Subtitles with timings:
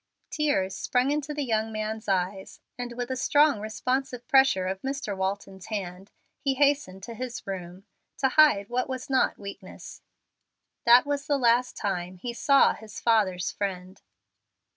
[0.31, 5.15] Tears sprung into the young man's eyes, and with a strong responsive pressure of Mr.
[5.15, 7.85] Walton's hand, he hastened to his room,
[8.17, 10.01] to hide what was not weakness.
[10.87, 14.01] That was the last time he saw his father's friend.